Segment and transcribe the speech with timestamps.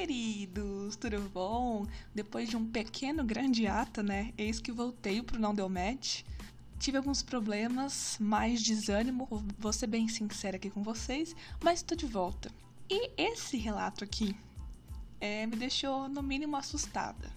[0.00, 0.96] queridos!
[0.96, 1.86] Tudo bom?
[2.14, 4.32] Depois de um pequeno grande ato, né?
[4.38, 6.22] Eis que voltei pro Não Deu Match.
[6.78, 9.28] Tive alguns problemas, mais desânimo,
[9.58, 12.50] vou ser bem sincera aqui com vocês, mas tô de volta.
[12.88, 14.34] E esse relato aqui
[15.20, 17.30] é, me deixou, no mínimo, assustada.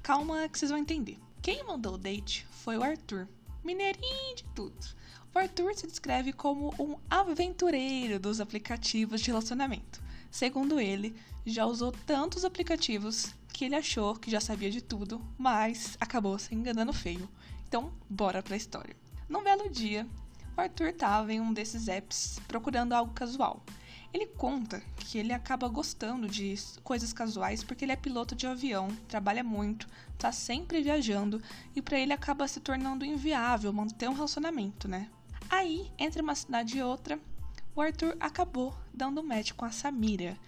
[0.00, 1.18] Calma que vocês vão entender.
[1.42, 3.26] Quem mandou o date foi o Arthur,
[3.64, 4.94] mineirinho de tudo.
[5.34, 10.06] O Arthur se descreve como um aventureiro dos aplicativos de relacionamento.
[10.36, 15.96] Segundo ele, já usou tantos aplicativos que ele achou que já sabia de tudo, mas
[15.98, 17.26] acabou se enganando feio.
[17.66, 18.94] Então, bora pra história.
[19.30, 20.06] Num belo dia,
[20.54, 23.64] o Arthur estava em um desses apps procurando algo casual.
[24.12, 28.88] Ele conta que ele acaba gostando de coisas casuais porque ele é piloto de avião,
[29.08, 31.42] trabalha muito, tá sempre viajando
[31.74, 35.08] e para ele acaba se tornando inviável manter um relacionamento, né?
[35.48, 37.18] Aí, entre uma cidade e outra,
[37.76, 40.38] o Arthur acabou dando match com a Samira,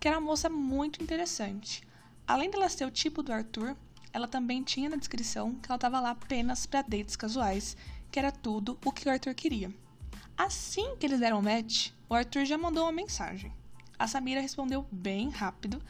[0.00, 1.86] que era uma moça muito interessante.
[2.26, 3.76] Além dela ser o tipo do Arthur,
[4.12, 7.76] ela também tinha na descrição que ela estava lá apenas para dates casuais,
[8.10, 9.72] que era tudo o que o Arthur queria.
[10.36, 13.52] Assim que eles deram match, o Arthur já mandou uma mensagem.
[13.96, 15.80] A Samira respondeu bem rápido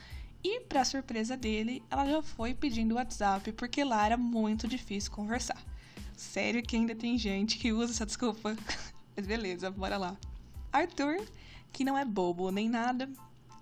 [0.44, 5.10] e, para surpresa dele, ela já foi pedindo o WhatsApp porque lá era muito difícil
[5.10, 5.60] conversar.
[6.14, 8.54] Sério que ainda tem gente que usa essa desculpa?
[9.16, 10.18] Mas beleza, bora lá.
[10.72, 11.26] Arthur,
[11.72, 13.08] que não é bobo nem nada,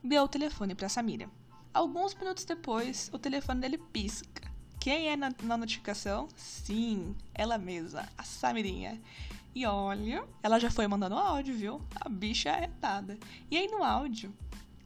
[0.03, 1.29] deu o telefone para Samira.
[1.75, 4.51] Alguns minutos depois, o telefone dele pisca.
[4.79, 6.29] Quem é na, notificação?
[6.37, 9.01] Sim, ela mesma, a Samirinha.
[9.55, 11.83] E olha, ela já foi mandando áudio, viu?
[12.01, 13.19] A bicha é retada.
[13.51, 14.35] E aí no áudio,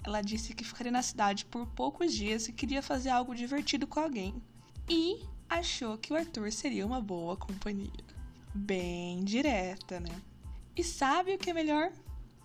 [0.03, 4.01] ela disse que ficaria na cidade por poucos dias e queria fazer algo divertido com
[4.01, 4.35] alguém.
[4.89, 8.05] E achou que o Arthur seria uma boa companhia.
[8.55, 10.21] Bem direta, né?
[10.77, 11.93] E sabe o que é melhor?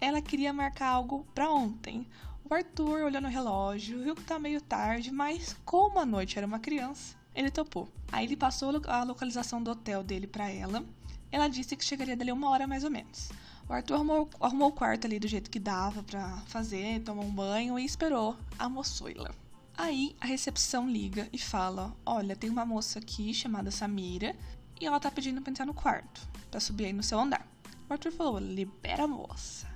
[0.02, 2.08] Ela queria marcar algo para ontem.
[2.50, 6.48] O Arthur olhou no relógio, viu que tá meio tarde, mas como a noite era
[6.48, 7.87] uma criança, ele topou.
[8.11, 10.83] Aí ele passou a localização do hotel dele para ela.
[11.32, 13.30] Ela disse que chegaria dali uma hora mais ou menos.
[13.67, 17.31] O Arthur arrumou, arrumou o quarto ali do jeito que dava para fazer, tomou um
[17.31, 19.30] banho e esperou a moçoila.
[19.77, 24.36] Aí a recepção liga e fala: Olha, tem uma moça aqui chamada Samira
[24.81, 27.48] e ela tá pedindo pra entrar no quarto, para subir aí no seu andar.
[27.87, 29.67] O Arthur falou: Libera a moça.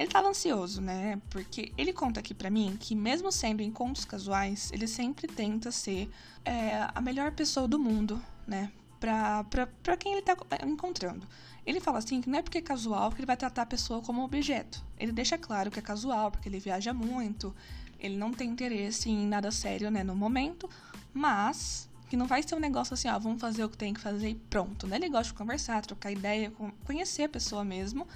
[0.00, 1.20] Ele estava ansioso, né?
[1.28, 6.10] Porque ele conta aqui para mim que, mesmo sendo encontros casuais, ele sempre tenta ser
[6.42, 8.72] é, a melhor pessoa do mundo, né?
[8.98, 10.34] Pra, pra, pra quem ele tá
[10.66, 11.28] encontrando.
[11.66, 14.00] Ele fala assim que não é porque é casual que ele vai tratar a pessoa
[14.00, 14.82] como objeto.
[14.98, 17.54] Ele deixa claro que é casual porque ele viaja muito,
[17.98, 20.66] ele não tem interesse em nada sério, né, no momento,
[21.12, 24.00] mas que não vai ser um negócio assim, ó, vamos fazer o que tem que
[24.00, 24.96] fazer e pronto, né?
[24.96, 26.50] Ele gosta de conversar, trocar ideia,
[26.86, 28.08] conhecer a pessoa mesmo,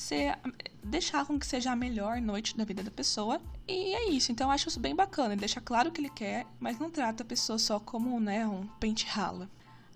[0.00, 0.38] ser,
[0.82, 3.40] deixar com que seja a melhor noite da vida da pessoa.
[3.68, 4.32] E é isso.
[4.32, 5.34] Então eu acho isso bem bacana.
[5.34, 8.46] Ele deixa claro o que ele quer, mas não trata a pessoa só como né,
[8.46, 9.48] um pente rala.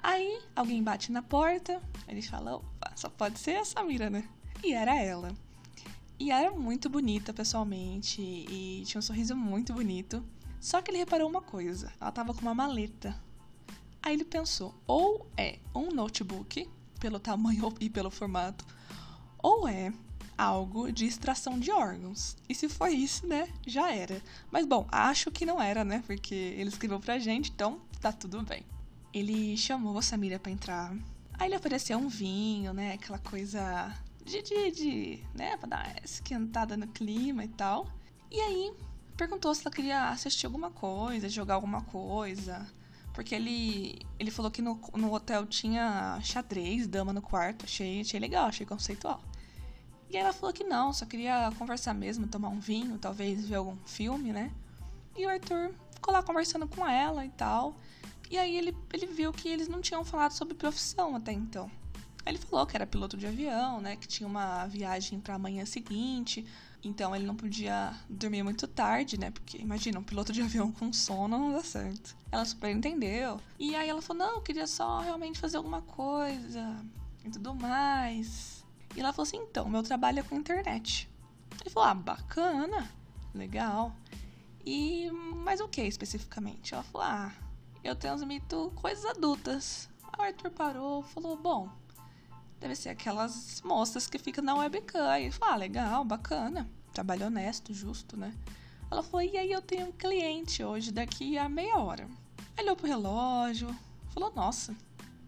[0.02, 4.28] Aí alguém bate na porta, ele fala, opa, só pode ser a Samira, né?
[4.62, 5.32] E era ela.
[6.18, 10.22] E era muito bonita pessoalmente e tinha um sorriso muito bonito.
[10.60, 13.18] Só que ele reparou uma coisa: ela tava com uma maleta.
[14.02, 16.68] Aí ele pensou: ou é um notebook,
[17.00, 18.64] pelo tamanho e pelo formato,
[19.44, 19.92] ou é
[20.38, 22.34] algo de extração de órgãos.
[22.48, 24.22] E se foi isso, né, já era.
[24.50, 28.42] Mas bom, acho que não era, né, porque ele escreveu pra gente, então tá tudo
[28.42, 28.64] bem.
[29.12, 30.96] Ele chamou a Samira para entrar.
[31.34, 33.94] Aí ele ofereceu um vinho, né, aquela coisa
[34.24, 37.86] de, de, de, né, pra dar esquentada no clima e tal.
[38.30, 38.72] E aí
[39.14, 42.66] perguntou se ela queria assistir alguma coisa, jogar alguma coisa.
[43.12, 47.66] Porque ele, ele falou que no, no hotel tinha xadrez, dama no quarto.
[47.66, 49.22] Achei, achei legal, achei conceitual.
[50.14, 53.76] E ela falou que não, só queria conversar mesmo, tomar um vinho, talvez ver algum
[53.84, 54.52] filme, né?
[55.16, 57.74] E o Arthur ficou lá conversando com ela e tal.
[58.30, 61.68] E aí ele, ele viu que eles não tinham falado sobre profissão até então.
[62.24, 63.96] Ele falou que era piloto de avião, né?
[63.96, 66.46] Que tinha uma viagem para a manhã seguinte.
[66.84, 69.32] Então ele não podia dormir muito tarde, né?
[69.32, 72.16] Porque imagina, um piloto de avião com sono não dá certo.
[72.30, 73.40] Ela super entendeu.
[73.58, 76.76] E aí ela falou: não, eu queria só realmente fazer alguma coisa
[77.24, 78.63] e tudo mais.
[78.96, 81.08] E ela falou assim: então, meu trabalho é com internet.
[81.60, 82.90] Ele falou: ah, bacana,
[83.34, 83.94] legal.
[84.64, 85.10] E,
[85.44, 86.74] mas o que especificamente?
[86.74, 87.32] Ela falou: ah,
[87.82, 89.88] eu transmito coisas adultas.
[90.16, 91.68] O Arthur parou, falou: bom,
[92.60, 95.18] deve ser aquelas moças que ficam na webcam.
[95.18, 96.68] E ele falou: ah, legal, bacana.
[96.92, 98.32] Trabalho honesto, justo, né?
[98.90, 102.08] Ela falou: e aí eu tenho um cliente hoje, daqui a meia hora.
[102.58, 103.74] Olhou pro relógio,
[104.10, 104.74] falou: nossa,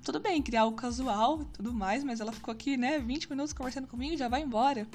[0.06, 3.52] tudo bem, criar algo casual e tudo mais, mas ela ficou aqui, né, 20 minutos
[3.52, 4.86] conversando comigo e já vai embora.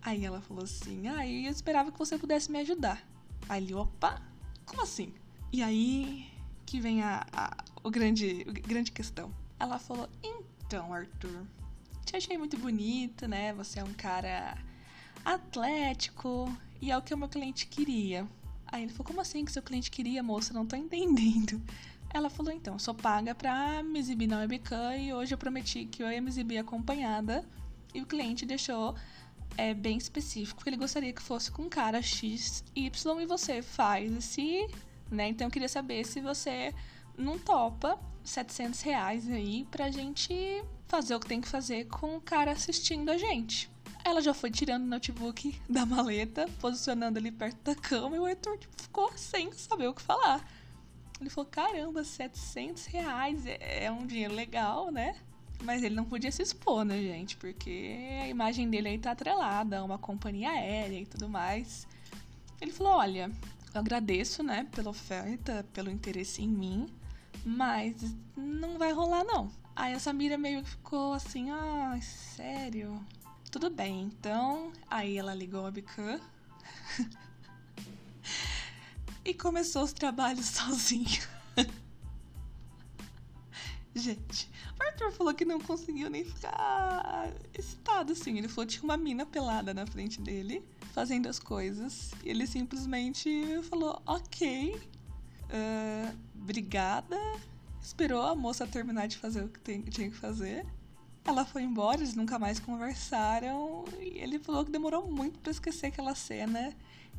[0.00, 3.06] Aí ela falou assim: Ah, eu esperava que você pudesse me ajudar.
[3.46, 4.22] Aí ele, opa,
[4.64, 5.12] como assim?
[5.52, 6.26] E aí
[6.64, 9.30] que vem a, a o grande, grande questão.
[9.60, 11.44] Ela falou: Então, Arthur,
[12.06, 13.52] te achei muito bonito, né?
[13.52, 14.56] Você é um cara
[15.22, 16.50] atlético
[16.80, 18.26] e é o que o meu cliente queria.
[18.66, 20.54] Aí ele falou: Como assim que seu cliente queria, moça?
[20.54, 21.60] Não tô entendendo.
[22.14, 26.00] Ela falou: Então, sou paga pra me exibir na webcam e hoje eu prometi que
[26.00, 27.44] eu ia me exibir acompanhada.
[27.92, 28.94] E o cliente deixou
[29.58, 34.12] é, bem específico que ele gostaria que fosse com cara X, Y e você faz
[34.16, 34.68] esse.
[35.10, 35.28] Né?
[35.28, 36.72] Então eu queria saber se você
[37.18, 42.20] não topa 700 reais aí pra gente fazer o que tem que fazer com o
[42.20, 43.68] cara assistindo a gente.
[44.04, 48.24] Ela já foi tirando o notebook da maleta, posicionando ali perto da cama, e o
[48.24, 50.46] Arthur tipo, ficou sem saber o que falar.
[51.24, 55.16] Ele falou: caramba, 700 reais é, é um dinheiro legal, né?
[55.62, 57.34] Mas ele não podia se expor, né, gente?
[57.38, 61.88] Porque a imagem dele aí tá atrelada a uma companhia aérea e tudo mais.
[62.60, 63.30] Ele falou: olha,
[63.72, 66.86] eu agradeço, né, pela oferta, pelo interesse em mim,
[67.42, 67.94] mas
[68.36, 69.50] não vai rolar, não.
[69.74, 73.02] Aí a Samira meio que ficou assim: ah, sério?
[73.50, 74.70] Tudo bem, então.
[74.90, 76.20] Aí ela ligou a webcam.
[79.24, 81.22] e começou os trabalhos sozinho.
[83.94, 88.36] Gente, o Arthur falou que não conseguiu nem ficar excitado assim.
[88.36, 92.10] Ele falou que tinha uma mina pelada na frente dele, fazendo as coisas.
[92.24, 93.30] E ele simplesmente
[93.70, 97.16] falou: Ok, uh, obrigada.
[97.80, 100.66] Esperou a moça terminar de fazer o que tinha que fazer.
[101.24, 103.84] Ela foi embora, eles nunca mais conversaram.
[104.00, 106.74] E ele falou que demorou muito para esquecer aquela cena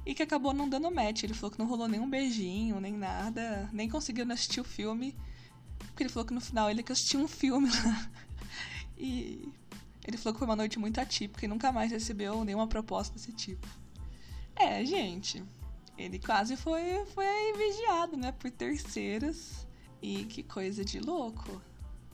[0.06, 1.24] e que acabou não dando match.
[1.24, 5.16] Ele falou que não rolou nenhum beijinho, nem nada, nem conseguiu assistir o filme.
[5.80, 8.12] Porque ele falou que no final ele que assistiu um filme lá.
[8.98, 9.52] E
[10.08, 13.32] ele falou que foi uma noite muito atípica e nunca mais recebeu nenhuma proposta desse
[13.32, 13.68] tipo.
[14.56, 15.44] É, gente.
[15.98, 18.32] Ele quase foi, foi vigiado, né?
[18.34, 19.66] Por terceiras.
[20.02, 21.62] E que coisa de louco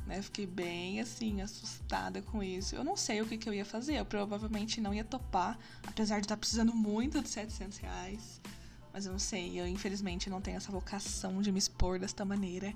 [0.06, 0.22] né?
[0.22, 2.76] Fiquei bem assim, assustada com isso.
[2.76, 3.96] Eu não sei o que, que eu ia fazer.
[3.96, 8.42] Eu provavelmente não ia topar, apesar de estar precisando muito de 700 reais.
[8.94, 12.74] Mas eu não sei, eu infelizmente não tenho essa vocação de me expor desta maneira.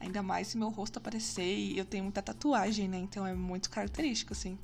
[0.00, 2.98] Ainda mais se meu rosto aparecer e eu tenho muita tatuagem, né?
[2.98, 4.58] Então é muito característico, assim.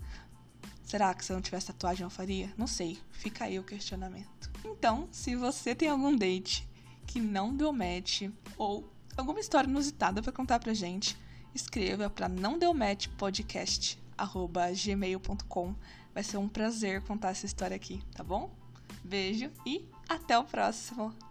[0.82, 2.52] Será que se eu não tivesse tatuagem eu faria?
[2.56, 2.98] Não sei.
[3.10, 4.50] Fica aí o questionamento.
[4.64, 6.66] Então, se você tem algum date
[7.06, 8.22] que não deu match
[8.56, 11.16] ou alguma história inusitada para contar pra gente,
[11.56, 13.98] escreva para não match podcast
[14.84, 15.74] gmail.com.
[16.14, 18.50] Vai ser um prazer contar essa história aqui, tá bom?
[19.02, 21.25] Beijo e até o próximo.